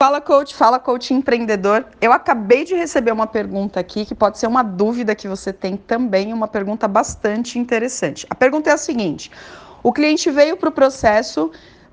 Fala 0.00 0.20
coach, 0.20 0.54
fala 0.54 0.78
coach 0.78 1.12
empreendedor. 1.12 1.84
Eu 2.00 2.12
acabei 2.12 2.64
de 2.64 2.72
receber 2.72 3.10
uma 3.10 3.26
pergunta 3.26 3.80
aqui 3.80 4.06
que 4.06 4.14
pode 4.14 4.38
ser 4.38 4.46
uma 4.46 4.62
dúvida 4.62 5.12
que 5.12 5.26
você 5.26 5.52
tem 5.52 5.76
também, 5.76 6.32
uma 6.32 6.46
pergunta 6.46 6.86
bastante 6.86 7.58
interessante. 7.58 8.24
A 8.30 8.34
pergunta 8.36 8.70
é 8.70 8.74
a 8.74 8.76
seguinte: 8.76 9.28
o 9.82 9.92
cliente 9.92 10.30
veio 10.30 10.56
para 10.56 10.68
o 10.68 10.72
processo, 10.72 11.50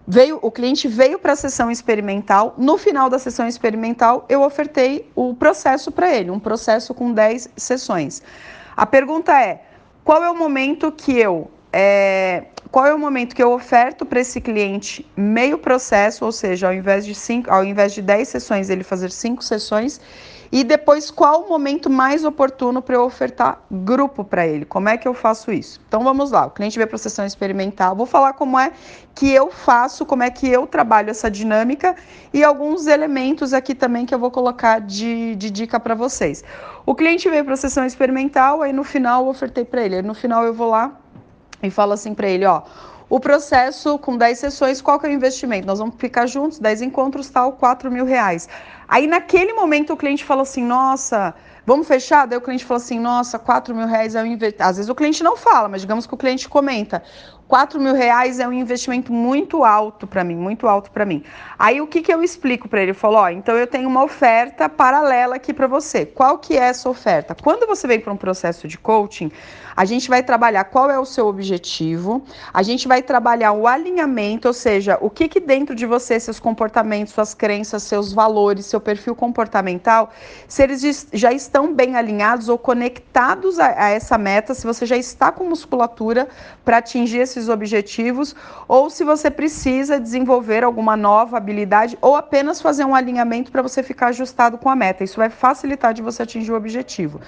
veio, 0.08 0.38
o 0.44 0.52
cliente 0.52 0.88
veio 0.88 1.18
para 1.18 1.34
a 1.34 1.36
sessão 1.36 1.72
experimental. 1.72 2.54
No 2.60 2.78
final 2.78 3.10
da 3.10 3.18
sessão 3.18 3.48
experimental, 3.48 4.24
eu 4.30 4.44
ofertei 4.44 5.12
o 5.16 5.34
processo 5.34 5.92
para 5.92 6.16
ele, 6.16 6.30
um 6.30 6.40
processo 6.40 6.94
com 6.94 7.12
10 7.12 7.50
sessões. 7.58 8.22
A 8.78 8.86
pergunta 8.86 9.34
é: 9.34 9.64
qual 10.04 10.24
é 10.24 10.30
o 10.30 10.38
momento 10.38 10.92
que 10.92 11.18
eu 11.18 11.50
é, 11.78 12.46
qual 12.72 12.86
é 12.86 12.94
o 12.94 12.98
momento 12.98 13.36
que 13.36 13.44
eu 13.44 13.52
oferto 13.52 14.06
para 14.06 14.22
esse 14.22 14.40
cliente 14.40 15.06
meio 15.14 15.58
processo, 15.58 16.24
ou 16.24 16.32
seja, 16.32 16.68
ao 16.68 16.74
invés 16.74 17.06
de 17.06 17.14
cinco, 17.14 17.52
ao 17.52 17.66
invés 17.66 17.94
de 17.94 18.02
10 18.02 18.30
sessões, 18.30 18.70
ele 18.70 18.82
fazer 18.82 19.12
cinco 19.12 19.44
sessões, 19.44 20.00
e 20.50 20.64
depois 20.64 21.12
qual 21.12 21.42
o 21.42 21.50
momento 21.50 21.90
mais 21.90 22.24
oportuno 22.24 22.82
para 22.82 22.96
eu 22.96 23.04
ofertar 23.04 23.60
grupo 23.70 24.24
para 24.24 24.48
ele? 24.48 24.64
Como 24.64 24.88
é 24.88 24.96
que 24.96 25.06
eu 25.06 25.14
faço 25.14 25.52
isso? 25.52 25.82
Então 25.86 26.02
vamos 26.02 26.32
lá, 26.32 26.46
o 26.46 26.52
cliente 26.52 26.78
veio 26.78 26.88
para 26.88 26.96
a 26.96 27.00
sessão 27.00 27.26
experimental, 27.26 27.94
vou 27.94 28.06
falar 28.06 28.32
como 28.32 28.58
é 28.58 28.72
que 29.14 29.30
eu 29.30 29.52
faço, 29.52 30.06
como 30.06 30.24
é 30.24 30.30
que 30.30 30.48
eu 30.48 30.66
trabalho 30.66 31.10
essa 31.10 31.30
dinâmica 31.30 31.94
e 32.34 32.42
alguns 32.42 32.88
elementos 32.88 33.52
aqui 33.52 33.76
também 33.76 34.06
que 34.06 34.16
eu 34.16 34.20
vou 34.20 34.32
colocar 34.32 34.80
de, 34.80 35.36
de 35.36 35.52
dica 35.52 35.78
para 35.78 35.94
vocês. 35.94 36.42
O 36.86 36.96
cliente 36.96 37.30
veio 37.30 37.44
para 37.44 37.56
a 37.56 37.58
sessão 37.58 37.86
experimental, 37.86 38.62
aí 38.62 38.72
no 38.72 38.86
final 38.86 39.26
eu 39.26 39.30
ofertei 39.30 39.66
para 39.66 39.84
ele, 39.84 39.96
aí 39.98 40.02
no 40.02 40.14
final 40.14 40.46
eu 40.46 40.54
vou 40.54 40.70
lá 40.70 41.02
e 41.68 41.72
falo 41.72 41.94
assim 41.94 42.14
para 42.14 42.28
ele, 42.28 42.46
ó, 42.46 42.64
o 43.08 43.20
processo 43.20 44.00
com 44.00 44.18
10 44.18 44.40
sessões, 44.40 44.82
qual 44.82 45.00
que 45.00 45.06
é 45.06 45.10
o 45.10 45.12
investimento? 45.12 45.68
Nós 45.68 45.78
vamos 45.78 45.96
ficar 45.98 46.26
juntos, 46.26 46.58
10 46.58 46.82
encontros, 46.82 47.30
tal, 47.30 47.54
4 47.54 47.92
mil 47.92 48.04
reais. 48.04 48.50
Aí 48.88 49.06
naquele 49.06 49.54
momento 49.54 49.94
o 49.94 49.98
cliente 49.98 50.24
fala 50.24 50.42
assim, 50.42 50.64
nossa, 50.64 51.34
vamos 51.66 51.88
fechar? 51.88 52.26
Daí 52.26 52.38
o 52.38 52.42
cliente 52.42 52.66
fala 52.66 52.80
assim, 52.80 53.00
nossa, 53.00 53.38
4 53.38 53.76
mil 53.76 53.86
reais 53.86 54.16
é 54.16 54.24
um 54.24 54.26
investimento. 54.26 54.64
Às 54.64 54.78
vezes 54.78 54.90
o 54.90 54.96
cliente 54.96 55.24
não 55.24 55.38
fala, 55.38 55.70
mas 55.70 55.82
digamos 55.82 56.08
que 56.08 56.14
o 56.14 56.18
cliente 56.18 56.50
comenta. 56.50 57.04
4 57.48 57.80
mil 57.80 57.94
reais 57.94 58.40
é 58.40 58.48
um 58.48 58.54
investimento 58.54 59.14
muito 59.14 59.64
alto 59.64 60.08
para 60.08 60.24
mim, 60.24 60.36
muito 60.36 60.68
alto 60.68 60.90
para 60.90 61.06
mim. 61.06 61.24
Aí 61.60 61.80
o 61.80 61.88
que, 61.88 62.02
que 62.02 62.14
eu 62.14 62.24
explico 62.24 62.68
para 62.68 62.82
ele? 62.82 62.92
Eu 62.92 62.96
falo, 62.96 63.18
ó, 63.18 63.30
então 63.30 63.56
eu 63.56 63.68
tenho 63.68 63.88
uma 63.88 64.04
oferta 64.04 64.68
paralela 64.68 65.36
aqui 65.36 65.54
para 65.54 65.68
você. 65.68 66.06
Qual 66.06 66.40
que 66.40 66.58
é 66.58 66.64
essa 66.64 66.90
oferta? 66.90 67.36
Quando 67.36 67.68
você 67.68 67.88
vem 67.88 68.00
para 68.00 68.12
um 68.12 68.18
processo 68.18 68.68
de 68.68 68.78
coaching, 68.78 69.32
a 69.76 69.84
gente 69.84 70.08
vai 70.08 70.24
trabalhar 70.24 70.64
qual 70.66 70.90
é 70.90 70.98
o 70.98 71.06
seu 71.06 71.28
objetivo, 71.28 72.24
a 72.54 72.64
gente 72.64 72.88
vai 72.88 73.02
trabalhar 73.02 73.52
o 73.52 73.68
alinhamento, 73.68 74.48
ou 74.48 74.54
seja, 74.54 74.98
o 75.02 75.10
que, 75.10 75.28
que 75.28 75.40
dentro 75.40 75.76
de 75.76 75.86
você, 75.86 76.20
seus 76.20 76.40
comportamentos, 76.40 77.14
suas 77.14 77.34
crenças, 77.34 77.84
seus 77.84 78.14
valores, 78.14 78.66
seu 78.66 78.80
perfil 78.80 79.16
comportamental, 79.16 80.12
se 80.48 80.64
eles 80.64 81.08
já 81.12 81.34
estão 81.34 81.74
bem 81.74 81.96
alinhados 81.96 82.48
ou 82.48 82.58
conectados 82.58 83.60
a, 83.60 83.68
a 83.68 83.90
essa 83.90 84.18
meta, 84.18 84.54
se 84.54 84.66
você 84.66 84.86
já 84.86 84.96
está 84.96 85.32
com 85.32 85.44
musculatura 85.44 86.30
para 86.64 86.78
atingir 86.78 87.20
esses 87.36 87.50
objetivos, 87.50 88.36
ou 88.68 88.90
se 88.90 89.04
você 89.04 89.30
precisa 89.30 90.00
desenvolver 90.00 90.64
alguma 90.64 90.96
nova 90.96 91.38
habilidade 91.38 91.98
ou 92.02 92.16
apenas 92.16 92.62
fazer 92.62 92.86
um 92.86 92.96
alinhamento 92.96 93.52
para 93.52 93.62
você 93.62 93.84
ficar 93.84 94.08
ajustado 94.08 94.58
com 94.58 94.70
a 94.70 94.76
meta. 94.76 95.04
Isso 95.04 95.18
vai 95.18 95.30
facilitar 95.30 95.94
de 95.94 96.02
você 96.02 96.24
atingir 96.24 96.52
o 96.52 96.56
objetivo. 96.56 97.20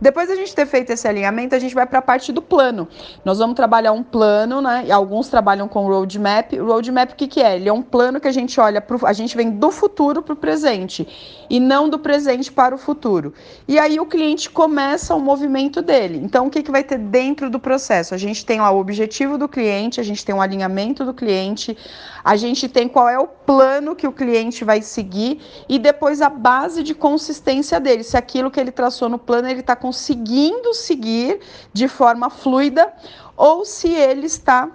Depois 0.00 0.28
da 0.28 0.36
gente 0.36 0.54
ter 0.54 0.66
feito 0.66 0.90
esse 0.90 1.06
alinhamento, 1.08 1.54
a 1.54 1.58
gente 1.58 1.74
vai 1.74 1.86
para 1.86 2.00
a 2.00 2.02
parte 2.02 2.32
do 2.32 2.42
plano. 2.42 2.86
Nós 3.24 3.38
vamos 3.38 3.54
trabalhar 3.54 3.92
um 3.92 4.02
plano, 4.02 4.60
né? 4.60 4.84
E 4.86 4.92
alguns 4.92 5.28
trabalham 5.28 5.68
com 5.68 5.86
roadmap. 5.86 6.52
O 6.52 6.66
roadmap 6.66 7.12
o 7.12 7.16
que, 7.16 7.26
que 7.26 7.40
é? 7.40 7.56
Ele 7.56 7.68
é 7.68 7.72
um 7.72 7.82
plano 7.82 8.20
que 8.20 8.28
a 8.28 8.32
gente 8.32 8.60
olha 8.60 8.80
pro, 8.80 9.06
a 9.06 9.12
gente 9.12 9.36
vem 9.36 9.50
do 9.50 9.70
futuro 9.70 10.20
para 10.20 10.34
o 10.34 10.36
presente 10.36 11.06
e 11.48 11.60
não 11.60 11.88
do 11.88 11.98
presente 11.98 12.52
para 12.52 12.74
o 12.74 12.78
futuro. 12.78 13.32
E 13.66 13.78
aí 13.78 13.98
o 14.00 14.06
cliente 14.06 14.50
começa 14.50 15.14
o 15.14 15.20
movimento 15.20 15.80
dele. 15.80 16.20
Então 16.22 16.46
o 16.46 16.50
que, 16.50 16.62
que 16.62 16.70
vai 16.70 16.82
ter 16.82 16.98
dentro 16.98 17.48
do 17.48 17.58
processo? 17.58 18.14
A 18.14 18.18
gente 18.18 18.44
tem 18.44 18.60
lá 18.60 18.70
o 18.70 18.78
objetivo 18.78 19.38
do 19.38 19.48
cliente, 19.54 20.00
a 20.00 20.02
gente 20.02 20.24
tem 20.24 20.34
um 20.34 20.42
alinhamento 20.42 21.04
do 21.04 21.14
cliente, 21.14 21.78
a 22.24 22.34
gente 22.34 22.68
tem 22.68 22.88
qual 22.88 23.08
é 23.08 23.18
o 23.18 23.28
plano 23.28 23.94
que 23.94 24.08
o 24.08 24.12
cliente 24.12 24.64
vai 24.64 24.82
seguir 24.82 25.40
e 25.68 25.78
depois 25.78 26.20
a 26.20 26.28
base 26.28 26.82
de 26.82 26.94
consistência 26.94 27.78
dele. 27.78 28.02
Se 28.02 28.16
aquilo 28.16 28.50
que 28.50 28.58
ele 28.58 28.72
traçou 28.72 29.08
no 29.08 29.18
plano 29.18 29.48
ele 29.48 29.60
está 29.60 29.76
conseguindo 29.76 30.74
seguir 30.74 31.38
de 31.72 31.86
forma 31.86 32.28
fluida 32.28 32.92
ou 33.36 33.64
se 33.64 33.88
ele 33.88 34.26
está 34.26 34.68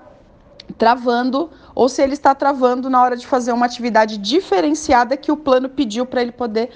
travando 0.78 1.50
ou 1.76 1.90
se 1.90 2.02
ele 2.02 2.14
está 2.14 2.34
travando 2.34 2.90
na 2.90 3.02
hora 3.04 3.18
de 3.18 3.28
fazer 3.28 3.52
uma 3.52 3.66
atividade 3.66 4.18
diferenciada 4.18 5.18
que 5.18 5.32
o 5.32 5.38
plano 5.38 5.68
pediu 5.68 6.06
para 6.06 6.22
ele 6.22 6.32
poder 6.32 6.70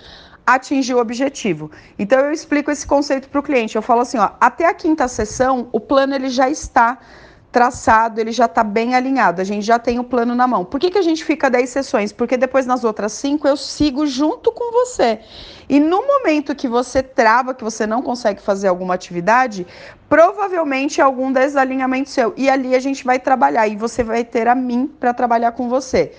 atingir 0.45 0.93
o 0.93 0.99
objetivo. 0.99 1.71
Então 1.97 2.19
eu 2.19 2.33
explico 2.33 2.69
esse 2.69 2.85
conceito 2.85 3.29
para 3.29 3.39
o 3.39 3.43
cliente. 3.43 3.77
Eu 3.77 3.81
falo 3.81 4.01
assim, 4.01 4.17
ó, 4.17 4.31
até 4.41 4.65
a 4.65 4.73
quinta 4.73 5.07
sessão 5.07 5.69
o 5.71 5.79
plano 5.79 6.13
ele 6.13 6.29
já 6.29 6.49
está 6.49 6.99
traçado, 7.53 8.19
ele 8.19 8.31
já 8.31 8.45
está 8.45 8.63
bem 8.63 8.95
alinhado, 8.95 9.39
a 9.39 9.43
gente 9.43 9.63
já 9.63 9.77
tem 9.77 9.99
o 9.99 10.03
plano 10.03 10.33
na 10.33 10.47
mão. 10.47 10.65
Por 10.65 10.79
que, 10.79 10.89
que 10.89 10.97
a 10.97 11.03
gente 11.03 11.23
fica 11.23 11.51
10 11.51 11.69
sessões? 11.69 12.11
Porque 12.11 12.35
depois 12.35 12.65
nas 12.65 12.83
outras 12.83 13.13
cinco 13.13 13.47
eu 13.47 13.55
sigo 13.55 14.07
junto 14.07 14.51
com 14.51 14.71
você. 14.71 15.19
E 15.69 15.79
no 15.79 16.05
momento 16.05 16.55
que 16.55 16.67
você 16.67 17.03
trava, 17.03 17.53
que 17.53 17.63
você 17.63 17.85
não 17.85 18.01
consegue 18.01 18.41
fazer 18.41 18.67
alguma 18.67 18.95
atividade, 18.95 19.67
provavelmente 20.09 20.99
é 20.99 21.03
algum 21.03 21.31
desalinhamento 21.31 22.09
seu. 22.09 22.33
E 22.35 22.49
ali 22.49 22.75
a 22.75 22.79
gente 22.79 23.05
vai 23.05 23.19
trabalhar 23.19 23.67
e 23.67 23.75
você 23.75 24.03
vai 24.03 24.25
ter 24.25 24.47
a 24.47 24.55
mim 24.55 24.91
para 24.99 25.13
trabalhar 25.13 25.51
com 25.51 25.69
você. 25.69 26.11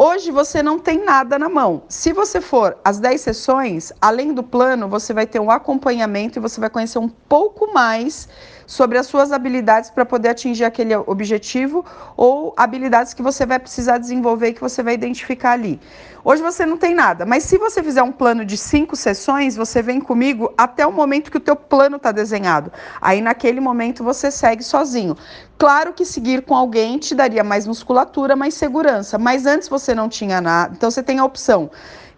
Hoje 0.00 0.30
você 0.30 0.62
não 0.62 0.78
tem 0.78 1.04
nada 1.04 1.38
na 1.38 1.48
mão. 1.48 1.82
Se 1.88 2.12
você 2.12 2.40
for 2.40 2.78
às 2.84 2.98
10 2.98 3.20
sessões, 3.20 3.92
além 4.00 4.32
do 4.32 4.44
plano, 4.44 4.88
você 4.88 5.12
vai 5.12 5.26
ter 5.26 5.40
um 5.40 5.50
acompanhamento 5.50 6.38
e 6.38 6.40
você 6.40 6.58
vai 6.60 6.70
conhecer 6.70 6.98
um 6.98 7.08
pouco 7.08 7.74
mais 7.74 8.28
sobre 8.68 8.98
as 8.98 9.06
suas 9.06 9.32
habilidades 9.32 9.88
para 9.88 10.04
poder 10.04 10.28
atingir 10.28 10.64
aquele 10.64 10.94
objetivo 10.94 11.82
ou 12.14 12.52
habilidades 12.54 13.14
que 13.14 13.22
você 13.22 13.46
vai 13.46 13.58
precisar 13.58 13.96
desenvolver 13.96 14.48
e 14.48 14.52
que 14.52 14.60
você 14.60 14.82
vai 14.82 14.92
identificar 14.92 15.52
ali. 15.52 15.80
Hoje 16.22 16.42
você 16.42 16.66
não 16.66 16.76
tem 16.76 16.94
nada, 16.94 17.24
mas 17.24 17.44
se 17.44 17.56
você 17.56 17.82
fizer 17.82 18.02
um 18.02 18.12
plano 18.12 18.44
de 18.44 18.58
cinco 18.58 18.94
sessões, 18.94 19.56
você 19.56 19.80
vem 19.80 19.98
comigo 19.98 20.52
até 20.58 20.86
o 20.86 20.92
momento 20.92 21.30
que 21.30 21.38
o 21.38 21.40
teu 21.40 21.56
plano 21.56 21.96
está 21.96 22.12
desenhado. 22.12 22.70
Aí 23.00 23.22
naquele 23.22 23.58
momento 23.58 24.04
você 24.04 24.30
segue 24.30 24.62
sozinho. 24.62 25.16
Claro 25.56 25.94
que 25.94 26.04
seguir 26.04 26.42
com 26.42 26.54
alguém 26.54 26.98
te 26.98 27.14
daria 27.14 27.42
mais 27.42 27.66
musculatura, 27.66 28.36
mais 28.36 28.52
segurança, 28.52 29.16
mas 29.16 29.46
antes 29.46 29.66
você 29.66 29.94
não 29.94 30.10
tinha 30.10 30.42
nada. 30.42 30.74
Então 30.76 30.90
você 30.90 31.02
tem 31.02 31.18
a 31.18 31.24
opção 31.24 31.70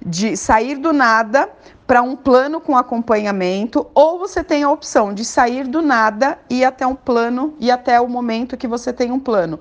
de 0.05 0.37
sair 0.37 0.77
do 0.77 0.93
nada 0.93 1.49
para 1.91 2.03
um 2.03 2.15
plano 2.15 2.61
com 2.61 2.77
acompanhamento, 2.77 3.85
ou 3.93 4.17
você 4.17 4.45
tem 4.45 4.63
a 4.63 4.71
opção 4.71 5.13
de 5.13 5.25
sair 5.25 5.67
do 5.67 5.83
nada 5.83 6.39
e 6.49 6.65
até 6.65 6.87
um 6.87 6.95
plano 6.95 7.57
e 7.59 7.69
até 7.69 8.01
o 8.01 8.07
momento 8.07 8.57
que 8.57 8.69
você 8.69 8.93
tem 8.93 9.11
um 9.11 9.19
plano. 9.19 9.59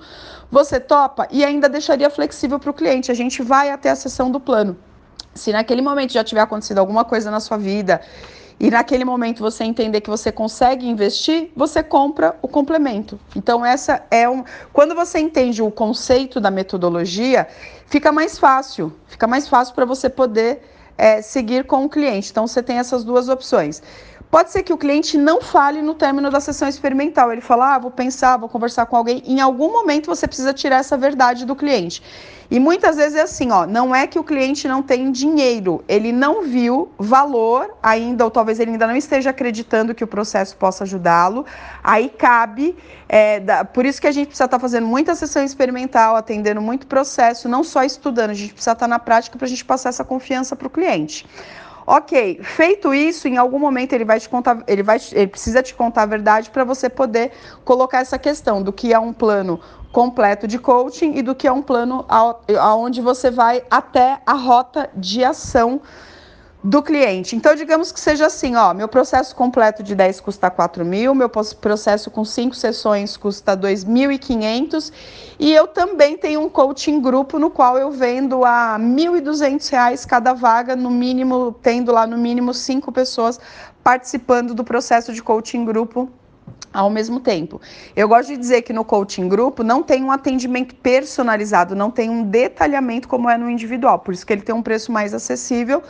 Você 0.51 0.79
topa 0.79 1.27
e 1.31 1.43
ainda 1.43 1.67
deixaria 1.67 2.07
flexível 2.07 2.59
para 2.59 2.69
o 2.69 2.73
cliente. 2.75 3.11
A 3.11 3.15
gente 3.15 3.41
vai 3.41 3.71
até 3.71 3.89
a 3.89 3.95
sessão 3.95 4.29
do 4.29 4.39
plano. 4.39 4.77
Se 5.33 5.51
naquele 5.51 5.81
momento 5.81 6.13
já 6.13 6.23
tiver 6.23 6.41
acontecido 6.41 6.77
alguma 6.77 7.03
coisa 7.03 7.31
na 7.31 7.39
sua 7.39 7.57
vida 7.57 7.99
e 8.59 8.69
naquele 8.69 9.03
momento 9.03 9.39
você 9.39 9.63
entender 9.63 9.99
que 9.99 10.09
você 10.11 10.31
consegue 10.31 10.87
investir, 10.87 11.51
você 11.55 11.81
compra 11.81 12.37
o 12.43 12.47
complemento. 12.47 13.19
Então 13.35 13.65
essa 13.65 14.03
é 14.11 14.29
um, 14.29 14.43
quando 14.71 14.93
você 14.93 15.17
entende 15.17 15.63
o 15.63 15.71
conceito 15.71 16.39
da 16.39 16.51
metodologia, 16.51 17.47
fica 17.87 18.11
mais 18.11 18.37
fácil, 18.37 18.93
fica 19.07 19.25
mais 19.25 19.47
fácil 19.47 19.73
para 19.73 19.85
você 19.85 20.07
poder 20.07 20.61
é, 20.99 21.21
seguir 21.21 21.63
com 21.63 21.85
o 21.85 21.89
cliente. 21.89 22.29
Então 22.29 22.45
você 22.45 22.61
tem 22.61 22.77
essas 22.77 23.05
duas 23.05 23.29
opções. 23.29 23.81
Pode 24.29 24.51
ser 24.51 24.61
que 24.61 24.71
o 24.71 24.77
cliente 24.77 25.17
não 25.17 25.41
fale 25.41 25.81
no 25.81 25.95
término 25.95 26.29
da 26.29 26.39
sessão 26.39 26.67
experimental. 26.67 27.31
Ele 27.31 27.41
fala, 27.41 27.75
ah, 27.75 27.79
vou 27.79 27.89
pensar, 27.89 28.37
vou 28.37 28.47
conversar 28.47 28.85
com 28.85 28.95
alguém. 28.95 29.23
Em 29.25 29.41
algum 29.41 29.71
momento 29.71 30.05
você 30.05 30.27
precisa 30.27 30.53
tirar 30.53 30.77
essa 30.77 30.95
verdade 30.95 31.45
do 31.45 31.55
cliente. 31.55 32.03
E 32.51 32.59
muitas 32.59 32.95
vezes 32.95 33.15
é 33.15 33.21
assim, 33.21 33.51
ó, 33.51 33.65
não 33.65 33.93
é 33.93 34.07
que 34.07 34.17
o 34.17 34.23
cliente 34.23 34.67
não 34.67 34.81
tem 34.81 35.11
dinheiro, 35.11 35.83
ele 35.87 36.11
não 36.11 36.41
viu 36.41 36.91
valor 36.97 37.75
ainda, 37.81 38.23
ou 38.23 38.31
talvez 38.31 38.59
ele 38.59 38.71
ainda 38.71 38.87
não 38.87 38.95
esteja 38.95 39.29
acreditando 39.29 39.93
que 39.93 40.03
o 40.03 40.07
processo 40.07 40.57
possa 40.57 40.83
ajudá-lo. 40.83 41.45
Aí 41.83 42.09
cabe, 42.09 42.75
é, 43.07 43.39
da, 43.39 43.63
por 43.63 43.85
isso 43.85 44.01
que 44.01 44.07
a 44.07 44.11
gente 44.11 44.27
precisa 44.29 44.45
estar 44.45 44.57
tá 44.57 44.61
fazendo 44.61 44.87
muita 44.87 45.13
sessão 45.13 45.43
experimental, 45.43 46.15
atendendo 46.15 46.59
muito 46.59 46.87
processo, 46.87 47.47
não 47.47 47.63
só 47.63 47.83
estudando, 47.83 48.31
a 48.31 48.33
gente 48.33 48.53
precisa 48.53 48.71
estar 48.71 48.85
tá 48.85 48.87
na 48.87 48.97
prática 48.97 49.37
para 49.37 49.45
a 49.45 49.49
gente 49.49 49.63
passar 49.63 49.89
essa 49.89 50.03
confiança 50.03 50.55
para 50.55 50.65
o 50.65 50.71
cliente. 50.71 51.27
Ok, 51.91 52.39
feito 52.43 52.93
isso, 52.93 53.27
em 53.27 53.37
algum 53.37 53.57
momento 53.57 53.93
ele 53.93 54.05
vai 54.05 54.19
te 54.19 54.29
contar, 54.29 54.63
ele 54.67 54.83
vai, 54.83 54.99
ele 55.11 55.25
precisa 55.25 55.63
te 55.63 55.73
contar 55.73 56.03
a 56.03 56.05
verdade 56.05 56.51
para 56.51 56.63
você 56.63 56.87
poder 56.87 57.31
colocar 57.65 57.97
essa 57.97 58.19
questão 58.19 58.61
do 58.61 58.71
que 58.71 58.93
é 58.93 58.99
um 58.99 59.11
plano 59.11 59.59
completo 59.91 60.47
de 60.47 60.59
coaching 60.59 61.15
e 61.15 61.23
do 61.23 61.33
que 61.33 61.47
é 61.47 61.51
um 61.51 61.63
plano 61.63 62.05
aonde 62.59 63.01
você 63.01 63.31
vai 63.31 63.63
até 63.71 64.21
a 64.23 64.33
rota 64.33 64.87
de 64.95 65.23
ação 65.23 65.81
do 66.61 66.81
cliente. 66.83 67.37
Então, 67.37 67.55
digamos 67.55 67.91
que 67.91 67.99
seja 67.99 68.25
assim, 68.25 68.55
ó, 68.55 68.73
meu 68.73 68.87
processo 68.87 69.33
completo 69.33 69.81
de 69.81 69.95
10 69.95 70.19
custa 70.19 70.49
4 70.49 70.83
mil, 70.83 71.15
meu 71.15 71.29
processo 71.29 72.11
com 72.11 72.25
5 72.25 72.53
sessões 72.53 73.15
custa 73.15 73.55
2.500 73.55 74.91
e 75.39 75.53
eu 75.53 75.67
também 75.67 76.17
tenho 76.17 76.41
um 76.41 76.49
coaching 76.49 76.99
grupo 76.99 77.39
no 77.39 77.49
qual 77.49 77.77
eu 77.77 77.91
vendo 77.91 78.43
a 78.43 78.75
R$ 78.75 78.83
1.200 78.83 80.05
cada 80.05 80.33
vaga, 80.33 80.75
no 80.75 80.91
mínimo, 80.91 81.55
tendo 81.61 81.93
lá 81.93 82.05
no 82.05 82.17
mínimo 82.17 82.53
5 82.53 82.91
pessoas 82.91 83.39
participando 83.81 84.53
do 84.53 84.63
processo 84.63 85.13
de 85.13 85.23
coaching 85.23 85.63
grupo 85.63 86.09
ao 86.73 86.89
mesmo 86.89 87.21
tempo. 87.21 87.61
Eu 87.95 88.07
gosto 88.07 88.29
de 88.29 88.37
dizer 88.37 88.63
que 88.63 88.73
no 88.73 88.83
coaching 88.83 89.29
grupo 89.29 89.63
não 89.63 89.81
tem 89.81 90.03
um 90.03 90.11
atendimento 90.11 90.75
personalizado, 90.75 91.73
não 91.73 91.89
tem 91.89 92.09
um 92.09 92.23
detalhamento 92.23 93.07
como 93.07 93.29
é 93.29 93.37
no 93.37 93.49
individual, 93.49 93.99
por 93.99 94.13
isso 94.13 94.25
que 94.25 94.33
ele 94.33 94.41
tem 94.41 94.53
um 94.53 94.61
preço 94.61 94.91
mais 94.91 95.13
acessível 95.13 95.81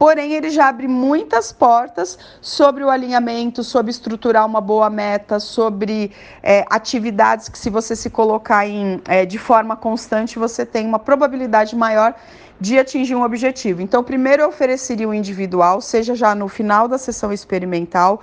Porém, 0.00 0.32
ele 0.32 0.48
já 0.48 0.66
abre 0.66 0.88
muitas 0.88 1.52
portas 1.52 2.18
sobre 2.40 2.82
o 2.82 2.88
alinhamento, 2.88 3.62
sobre 3.62 3.90
estruturar 3.90 4.46
uma 4.46 4.58
boa 4.58 4.88
meta, 4.88 5.38
sobre 5.38 6.10
é, 6.42 6.64
atividades 6.70 7.50
que, 7.50 7.58
se 7.58 7.68
você 7.68 7.94
se 7.94 8.08
colocar 8.08 8.66
em, 8.66 9.02
é, 9.06 9.26
de 9.26 9.36
forma 9.36 9.76
constante, 9.76 10.38
você 10.38 10.64
tem 10.64 10.86
uma 10.86 10.98
probabilidade 10.98 11.76
maior 11.76 12.14
de 12.58 12.78
atingir 12.78 13.14
um 13.14 13.22
objetivo. 13.22 13.82
Então, 13.82 14.02
primeiro 14.02 14.42
eu 14.42 14.48
ofereceria 14.48 15.06
o 15.06 15.12
individual, 15.12 15.82
seja 15.82 16.14
já 16.14 16.34
no 16.34 16.48
final 16.48 16.88
da 16.88 16.96
sessão 16.96 17.30
experimental. 17.30 18.22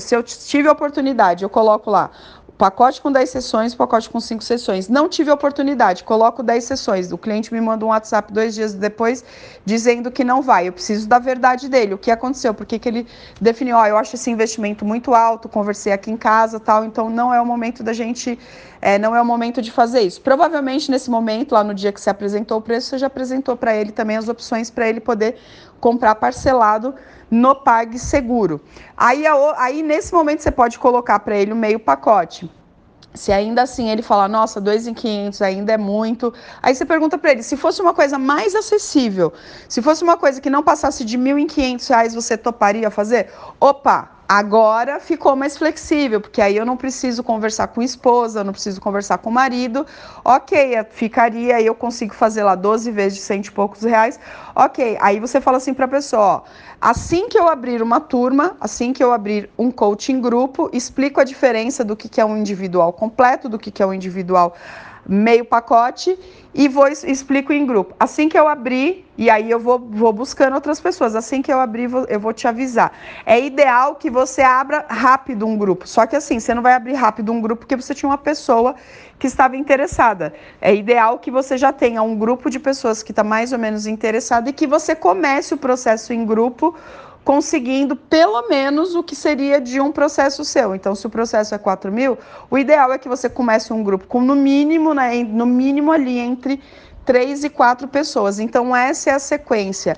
Se 0.00 0.12
eu 0.12 0.24
tive 0.24 0.68
a 0.68 0.72
oportunidade, 0.72 1.44
eu 1.44 1.48
coloco 1.48 1.88
lá 1.88 2.10
pacote 2.56 3.00
com 3.00 3.12
10 3.12 3.28
sessões, 3.28 3.74
pacote 3.74 4.08
com 4.08 4.18
5 4.18 4.42
sessões. 4.42 4.88
Não 4.88 5.08
tive 5.08 5.30
oportunidade, 5.30 6.04
coloco 6.04 6.42
10 6.42 6.64
sessões. 6.64 7.12
O 7.12 7.18
cliente 7.18 7.52
me 7.52 7.60
manda 7.60 7.84
um 7.84 7.88
WhatsApp 7.88 8.32
dois 8.32 8.54
dias 8.54 8.72
depois 8.72 9.24
dizendo 9.64 10.10
que 10.10 10.24
não 10.24 10.40
vai. 10.40 10.68
Eu 10.68 10.72
preciso 10.72 11.06
da 11.06 11.18
verdade 11.18 11.68
dele. 11.68 11.94
O 11.94 11.98
que 11.98 12.10
aconteceu? 12.10 12.54
Por 12.54 12.64
que, 12.64 12.80
ele 12.88 13.06
definiu? 13.40 13.76
Oh, 13.76 13.84
eu 13.84 13.96
acho 13.96 14.16
esse 14.16 14.30
investimento 14.30 14.84
muito 14.84 15.14
alto, 15.14 15.48
conversei 15.48 15.92
aqui 15.92 16.10
em 16.10 16.16
casa 16.16 16.58
tal, 16.58 16.84
então 16.84 17.10
não 17.10 17.32
é 17.32 17.40
o 17.40 17.46
momento 17.46 17.82
da 17.82 17.92
gente, 17.92 18.38
é, 18.80 18.98
não 18.98 19.14
é 19.14 19.20
o 19.20 19.24
momento 19.24 19.60
de 19.60 19.70
fazer 19.70 20.00
isso. 20.00 20.20
Provavelmente 20.20 20.90
nesse 20.90 21.10
momento, 21.10 21.52
lá 21.52 21.62
no 21.62 21.74
dia 21.74 21.92
que 21.92 22.00
você 22.00 22.08
apresentou 22.08 22.58
o 22.58 22.62
preço, 22.62 22.88
você 22.88 22.98
já 22.98 23.06
apresentou 23.06 23.56
para 23.56 23.76
ele 23.76 23.92
também 23.92 24.16
as 24.16 24.28
opções 24.28 24.70
para 24.70 24.88
ele 24.88 25.00
poder 25.00 25.36
comprar 25.80 26.14
parcelado 26.16 26.94
no 27.30 27.54
PagSeguro. 27.54 28.60
Aí, 28.96 29.24
aí 29.56 29.82
nesse 29.82 30.12
momento 30.12 30.40
você 30.40 30.50
pode 30.50 30.78
colocar 30.78 31.18
para 31.20 31.36
ele 31.36 31.52
o 31.52 31.56
meio 31.56 31.78
pacote. 31.78 32.50
Se 33.14 33.32
ainda 33.32 33.62
assim 33.62 33.88
ele 33.88 34.02
falar, 34.02 34.28
nossa, 34.28 34.60
2.500 34.60 35.40
ainda 35.40 35.72
é 35.72 35.78
muito, 35.78 36.34
aí 36.62 36.74
você 36.74 36.84
pergunta 36.84 37.16
para 37.16 37.32
ele, 37.32 37.42
se 37.42 37.56
fosse 37.56 37.80
uma 37.80 37.94
coisa 37.94 38.18
mais 38.18 38.54
acessível, 38.54 39.32
se 39.68 39.80
fosse 39.80 40.04
uma 40.04 40.18
coisa 40.18 40.38
que 40.38 40.50
não 40.50 40.62
passasse 40.62 41.02
de 41.02 41.16
1.500 41.16 41.88
reais, 41.88 42.14
você 42.14 42.36
toparia 42.36 42.90
fazer? 42.90 43.32
Opa, 43.58 44.15
Agora 44.28 44.98
ficou 44.98 45.36
mais 45.36 45.56
flexível, 45.56 46.20
porque 46.20 46.42
aí 46.42 46.56
eu 46.56 46.66
não 46.66 46.76
preciso 46.76 47.22
conversar 47.22 47.68
com 47.68 47.80
esposa, 47.80 48.40
eu 48.40 48.44
não 48.44 48.52
preciso 48.52 48.80
conversar 48.80 49.18
com 49.18 49.30
o 49.30 49.32
marido. 49.32 49.86
Ok, 50.24 50.76
ficaria, 50.90 51.56
aí 51.56 51.66
eu 51.66 51.74
consigo 51.76 52.12
fazer 52.12 52.42
lá 52.42 52.56
12 52.56 52.90
vezes 52.90 53.18
de 53.18 53.24
cento 53.24 53.46
e 53.46 53.52
poucos 53.52 53.82
reais. 53.82 54.18
Ok, 54.54 54.98
aí 55.00 55.20
você 55.20 55.40
fala 55.40 55.58
assim 55.58 55.72
para 55.72 55.84
a 55.84 55.88
pessoa: 55.88 56.22
ó, 56.22 56.42
assim 56.80 57.28
que 57.28 57.38
eu 57.38 57.48
abrir 57.48 57.80
uma 57.80 58.00
turma, 58.00 58.56
assim 58.60 58.92
que 58.92 59.02
eu 59.02 59.12
abrir 59.12 59.48
um 59.56 59.70
coaching 59.70 60.20
grupo, 60.20 60.68
explico 60.72 61.20
a 61.20 61.24
diferença 61.24 61.84
do 61.84 61.94
que, 61.94 62.08
que 62.08 62.20
é 62.20 62.24
um 62.24 62.36
individual 62.36 62.92
completo, 62.92 63.48
do 63.48 63.58
que, 63.58 63.70
que 63.70 63.80
é 63.80 63.86
um 63.86 63.94
individual 63.94 64.56
meio 65.08 65.44
pacote 65.44 66.18
e 66.52 66.68
vou 66.68 66.88
explico 66.88 67.52
em 67.52 67.66
grupo. 67.66 67.94
Assim 68.00 68.28
que 68.28 68.38
eu 68.38 68.48
abrir, 68.48 69.06
e 69.16 69.28
aí 69.28 69.50
eu 69.50 69.60
vou, 69.60 69.78
vou 69.78 70.12
buscando 70.12 70.54
outras 70.54 70.80
pessoas. 70.80 71.14
Assim 71.14 71.42
que 71.42 71.52
eu 71.52 71.60
abrir, 71.60 71.90
eu 72.08 72.18
vou 72.18 72.32
te 72.32 72.48
avisar. 72.48 72.92
É 73.24 73.38
ideal 73.38 73.94
que 73.94 74.10
você 74.10 74.42
abra 74.42 74.84
rápido 74.88 75.46
um 75.46 75.56
grupo. 75.56 75.86
Só 75.86 76.06
que 76.06 76.16
assim, 76.16 76.40
você 76.40 76.54
não 76.54 76.62
vai 76.62 76.72
abrir 76.72 76.94
rápido 76.94 77.30
um 77.30 77.40
grupo 77.40 77.60
porque 77.60 77.76
você 77.76 77.94
tinha 77.94 78.08
uma 78.08 78.18
pessoa 78.18 78.74
que 79.18 79.26
estava 79.26 79.56
interessada. 79.56 80.34
É 80.60 80.74
ideal 80.74 81.18
que 81.18 81.30
você 81.30 81.56
já 81.56 81.72
tenha 81.72 82.02
um 82.02 82.16
grupo 82.16 82.50
de 82.50 82.58
pessoas 82.58 83.02
que 83.02 83.12
está 83.12 83.22
mais 83.22 83.52
ou 83.52 83.58
menos 83.58 83.86
interessada 83.86 84.50
e 84.50 84.52
que 84.52 84.66
você 84.66 84.94
comece 84.94 85.54
o 85.54 85.56
processo 85.58 86.12
em 86.12 86.24
grupo 86.24 86.74
conseguindo 87.26 87.96
pelo 87.96 88.48
menos 88.48 88.94
o 88.94 89.02
que 89.02 89.16
seria 89.16 89.60
de 89.60 89.80
um 89.80 89.90
processo 89.90 90.44
seu. 90.44 90.76
Então, 90.76 90.94
se 90.94 91.08
o 91.08 91.10
processo 91.10 91.56
é 91.56 91.58
4 91.58 91.90
mil, 91.90 92.16
o 92.48 92.56
ideal 92.56 92.92
é 92.92 92.98
que 92.98 93.08
você 93.08 93.28
comece 93.28 93.72
um 93.72 93.82
grupo 93.82 94.06
com 94.06 94.20
no 94.20 94.36
mínimo, 94.36 94.94
né, 94.94 95.24
no 95.24 95.44
mínimo 95.44 95.90
ali 95.90 96.20
entre 96.20 96.62
três 97.06 97.44
e 97.44 97.48
quatro 97.48 97.86
pessoas. 97.86 98.40
Então, 98.40 98.74
essa 98.74 99.10
é 99.10 99.12
a 99.14 99.18
sequência. 99.18 99.96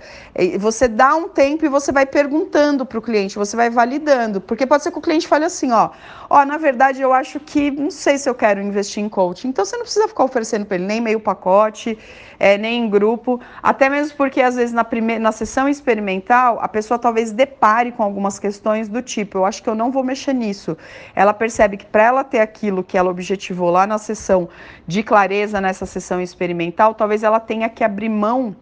Você 0.60 0.86
dá 0.86 1.16
um 1.16 1.28
tempo 1.28 1.64
e 1.64 1.68
você 1.68 1.90
vai 1.90 2.04
perguntando 2.04 2.84
para 2.84 2.98
o 2.98 3.02
cliente, 3.02 3.36
você 3.36 3.56
vai 3.56 3.70
validando. 3.70 4.40
Porque 4.40 4.66
pode 4.66 4.82
ser 4.82 4.92
que 4.92 4.98
o 4.98 5.00
cliente 5.00 5.26
fale 5.26 5.46
assim, 5.46 5.72
ó, 5.72 5.90
ó, 6.28 6.44
na 6.44 6.58
verdade, 6.58 7.00
eu 7.00 7.12
acho 7.12 7.40
que 7.40 7.70
não 7.70 7.90
sei 7.90 8.18
se 8.18 8.28
eu 8.28 8.34
quero 8.34 8.60
investir 8.60 9.02
em 9.02 9.08
coaching. 9.08 9.48
Então, 9.48 9.64
você 9.64 9.76
não 9.76 9.84
precisa 9.84 10.06
ficar 10.06 10.24
oferecendo 10.24 10.66
para 10.66 10.76
ele 10.76 10.84
nem 10.84 11.00
meio 11.00 11.18
pacote, 11.18 11.98
é, 12.38 12.58
nem 12.58 12.84
em 12.84 12.90
grupo. 12.90 13.40
Até 13.62 13.88
mesmo 13.88 14.16
porque, 14.16 14.42
às 14.42 14.56
vezes, 14.56 14.74
na, 14.74 14.84
primeira, 14.84 15.20
na 15.20 15.32
sessão 15.32 15.66
experimental, 15.66 16.58
a 16.60 16.68
pessoa 16.68 16.98
talvez 16.98 17.32
depare 17.32 17.90
com 17.90 18.02
algumas 18.02 18.38
questões 18.38 18.86
do 18.86 19.00
tipo, 19.00 19.38
eu 19.38 19.46
acho 19.46 19.62
que 19.62 19.70
eu 19.70 19.74
não 19.74 19.90
vou 19.90 20.04
mexer 20.04 20.34
nisso. 20.34 20.76
Ela 21.14 21.32
percebe 21.32 21.78
que 21.78 21.86
para 21.86 22.02
ela 22.02 22.22
ter 22.22 22.40
aquilo 22.40 22.84
que 22.84 22.98
ela 22.98 23.10
objetivou 23.10 23.70
lá 23.70 23.86
na 23.86 23.96
sessão 23.96 24.48
de 24.86 25.02
clareza, 25.02 25.60
nessa 25.60 25.86
sessão 25.86 26.20
experimental, 26.20 26.94
talvez 26.98 27.22
ela 27.22 27.40
tenha 27.40 27.68
que 27.68 27.82
abrir 27.82 28.10
mão 28.10 28.54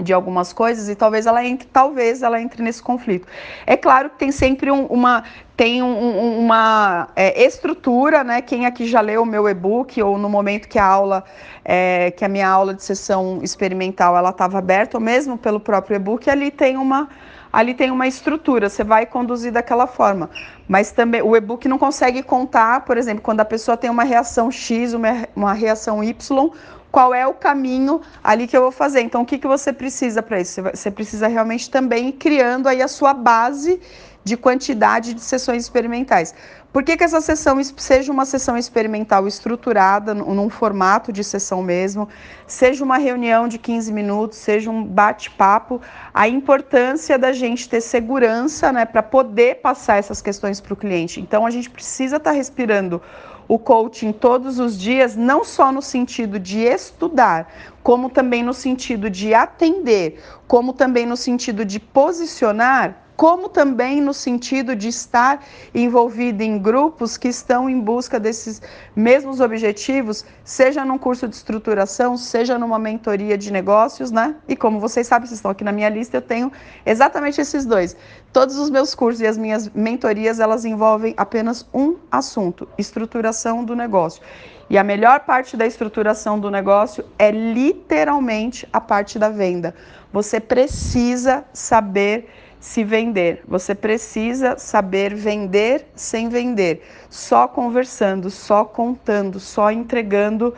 de 0.00 0.12
algumas 0.12 0.52
coisas 0.52 0.88
e 0.88 0.94
talvez 0.94 1.26
ela 1.26 1.44
entre, 1.44 1.68
talvez 1.68 2.22
ela 2.22 2.40
entre 2.40 2.62
nesse 2.62 2.82
conflito. 2.82 3.26
É 3.66 3.76
claro 3.76 4.10
que 4.10 4.18
tem 4.18 4.32
sempre 4.32 4.70
um, 4.70 4.86
uma 4.86 5.24
tem 5.56 5.82
um, 5.82 6.38
uma 6.38 7.08
é, 7.14 7.44
estrutura, 7.44 8.24
né? 8.24 8.40
Quem 8.40 8.64
aqui 8.64 8.86
já 8.86 9.00
leu 9.00 9.22
o 9.22 9.26
meu 9.26 9.48
e-book 9.48 10.00
ou 10.02 10.16
no 10.16 10.28
momento 10.28 10.66
que 10.66 10.78
a 10.78 10.84
aula, 10.84 11.24
é, 11.64 12.10
que 12.10 12.24
a 12.24 12.28
minha 12.28 12.48
aula 12.48 12.74
de 12.74 12.82
sessão 12.82 13.40
experimental 13.42 14.16
ela 14.16 14.30
estava 14.30 14.58
aberta, 14.58 14.96
ou 14.96 15.02
mesmo 15.02 15.36
pelo 15.36 15.60
próprio 15.60 15.96
e-book, 15.96 16.28
ali 16.28 16.50
tem 16.50 16.76
uma 16.76 17.08
ali 17.52 17.74
tem 17.74 17.90
uma 17.90 18.06
estrutura, 18.06 18.68
você 18.70 18.82
vai 18.82 19.04
conduzir 19.04 19.52
daquela 19.52 19.86
forma. 19.86 20.30
Mas 20.66 20.90
também 20.90 21.20
o 21.20 21.36
e-book 21.36 21.68
não 21.68 21.78
consegue 21.78 22.22
contar, 22.22 22.84
por 22.84 22.96
exemplo, 22.96 23.22
quando 23.22 23.40
a 23.40 23.44
pessoa 23.44 23.76
tem 23.76 23.90
uma 23.90 24.04
reação 24.04 24.50
X, 24.50 24.94
uma, 24.94 25.28
uma 25.36 25.52
reação 25.52 26.02
Y, 26.02 26.50
qual 26.90 27.14
é 27.14 27.26
o 27.26 27.34
caminho 27.34 28.00
ali 28.22 28.46
que 28.46 28.56
eu 28.56 28.62
vou 28.62 28.70
fazer. 28.70 29.00
Então, 29.00 29.22
o 29.22 29.26
que, 29.26 29.38
que 29.38 29.46
você 29.46 29.72
precisa 29.72 30.22
para 30.22 30.40
isso? 30.40 30.62
Você 30.62 30.90
precisa 30.90 31.26
realmente 31.26 31.70
também 31.70 32.08
ir 32.08 32.12
criando 32.12 32.68
aí 32.68 32.82
a 32.82 32.88
sua 32.88 33.12
base 33.14 33.80
de 34.24 34.36
quantidade 34.36 35.14
de 35.14 35.20
sessões 35.20 35.62
experimentais. 35.62 36.34
Por 36.72 36.82
que, 36.82 36.96
que 36.96 37.04
essa 37.04 37.20
sessão 37.20 37.62
seja 37.62 38.10
uma 38.10 38.24
sessão 38.24 38.56
experimental 38.56 39.28
estruturada, 39.28 40.14
num 40.14 40.48
formato 40.48 41.12
de 41.12 41.22
sessão 41.22 41.62
mesmo, 41.62 42.08
seja 42.46 42.82
uma 42.82 42.96
reunião 42.96 43.46
de 43.46 43.58
15 43.58 43.92
minutos, 43.92 44.38
seja 44.38 44.70
um 44.70 44.82
bate-papo, 44.82 45.82
a 46.14 46.26
importância 46.26 47.18
da 47.18 47.30
gente 47.30 47.68
ter 47.68 47.82
segurança 47.82 48.72
né, 48.72 48.86
para 48.86 49.02
poder 49.02 49.56
passar 49.56 49.98
essas 49.98 50.22
questões 50.22 50.62
para 50.62 50.72
o 50.72 50.76
cliente. 50.76 51.20
Então, 51.20 51.44
a 51.44 51.50
gente 51.50 51.68
precisa 51.68 52.16
estar 52.16 52.30
tá 52.30 52.36
respirando 52.36 53.02
o 53.46 53.58
coaching 53.58 54.10
todos 54.10 54.58
os 54.58 54.78
dias, 54.78 55.14
não 55.14 55.44
só 55.44 55.70
no 55.70 55.82
sentido 55.82 56.38
de 56.38 56.60
estudar, 56.60 57.52
como 57.82 58.08
também 58.08 58.42
no 58.42 58.54
sentido 58.54 59.10
de 59.10 59.34
atender, 59.34 60.22
como 60.48 60.72
também 60.72 61.04
no 61.04 61.18
sentido 61.18 61.66
de 61.66 61.78
posicionar 61.78 63.01
como 63.22 63.48
também 63.48 64.00
no 64.00 64.12
sentido 64.12 64.74
de 64.74 64.88
estar 64.88 65.44
envolvido 65.72 66.42
em 66.42 66.58
grupos 66.58 67.16
que 67.16 67.28
estão 67.28 67.70
em 67.70 67.80
busca 67.80 68.18
desses 68.18 68.60
mesmos 68.96 69.38
objetivos, 69.38 70.24
seja 70.42 70.84
num 70.84 70.98
curso 70.98 71.28
de 71.28 71.36
estruturação, 71.36 72.16
seja 72.16 72.58
numa 72.58 72.80
mentoria 72.80 73.38
de 73.38 73.52
negócios, 73.52 74.10
né? 74.10 74.34
E 74.48 74.56
como 74.56 74.80
vocês 74.80 75.06
sabem, 75.06 75.28
vocês 75.28 75.38
estão 75.38 75.52
aqui 75.52 75.62
na 75.62 75.70
minha 75.70 75.88
lista, 75.88 76.16
eu 76.16 76.20
tenho 76.20 76.50
exatamente 76.84 77.40
esses 77.40 77.64
dois. 77.64 77.96
Todos 78.32 78.56
os 78.56 78.68
meus 78.68 78.92
cursos 78.92 79.20
e 79.20 79.26
as 79.28 79.38
minhas 79.38 79.68
mentorias, 79.68 80.40
elas 80.40 80.64
envolvem 80.64 81.14
apenas 81.16 81.64
um 81.72 81.98
assunto: 82.10 82.66
estruturação 82.76 83.64
do 83.64 83.76
negócio. 83.76 84.20
E 84.68 84.76
a 84.76 84.82
melhor 84.82 85.20
parte 85.20 85.56
da 85.56 85.64
estruturação 85.64 86.40
do 86.40 86.50
negócio 86.50 87.04
é 87.16 87.30
literalmente 87.30 88.68
a 88.72 88.80
parte 88.80 89.16
da 89.16 89.28
venda. 89.28 89.76
Você 90.12 90.40
precisa 90.40 91.44
saber 91.52 92.28
se 92.62 92.84
vender. 92.84 93.42
Você 93.48 93.74
precisa 93.74 94.56
saber 94.56 95.16
vender 95.16 95.84
sem 95.96 96.28
vender, 96.28 96.80
só 97.10 97.48
conversando, 97.48 98.30
só 98.30 98.64
contando, 98.64 99.40
só 99.40 99.72
entregando 99.72 100.54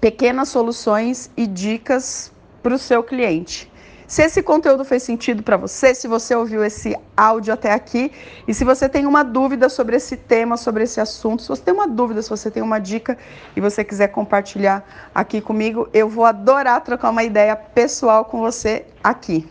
pequenas 0.00 0.48
soluções 0.48 1.30
e 1.36 1.46
dicas 1.46 2.32
para 2.60 2.74
o 2.74 2.78
seu 2.78 3.04
cliente. 3.04 3.70
se 4.12 4.22
esse 4.22 4.42
conteúdo 4.42 4.84
fez 4.84 5.02
sentido 5.04 5.42
para 5.42 5.56
você, 5.56 5.94
se 5.94 6.06
você 6.06 6.34
ouviu 6.34 6.62
esse 6.62 6.94
áudio 7.16 7.54
até 7.54 7.72
aqui 7.72 8.12
e 8.46 8.52
se 8.52 8.62
você 8.62 8.86
tem 8.86 9.06
uma 9.06 9.22
dúvida 9.22 9.70
sobre 9.70 9.96
esse 9.96 10.18
tema, 10.18 10.58
sobre 10.58 10.82
esse 10.82 11.00
assunto, 11.00 11.40
se 11.40 11.48
você 11.48 11.62
tem 11.62 11.72
uma 11.72 11.88
dúvida, 11.88 12.20
se 12.20 12.28
você 12.28 12.50
tem 12.50 12.62
uma 12.62 12.78
dica 12.78 13.16
e 13.56 13.60
você 13.60 13.82
quiser 13.82 14.08
compartilhar 14.08 14.84
aqui 15.14 15.40
comigo, 15.40 15.88
eu 15.94 16.10
vou 16.10 16.26
adorar 16.26 16.82
trocar 16.82 17.08
uma 17.08 17.24
ideia 17.24 17.56
pessoal 17.56 18.26
com 18.26 18.40
você 18.40 18.84
aqui. 19.02 19.48